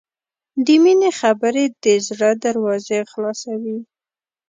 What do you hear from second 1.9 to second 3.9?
زړه دروازې خلاصوي.